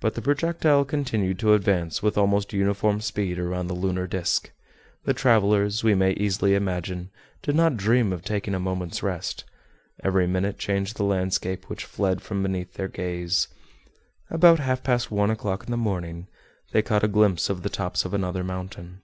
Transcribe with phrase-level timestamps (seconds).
[0.00, 4.50] But the projectile continued to advance with almost uniform speed around the lunar disc.
[5.04, 7.10] The travelers, we may easily imagine,
[7.42, 9.44] did not dream of taking a moment's rest.
[10.02, 13.48] Every minute changed the landscape which fled from beneath their gaze.
[14.30, 16.26] About half past one o'clock in the morning,
[16.72, 19.02] they caught a glimpse of the tops of another mountain.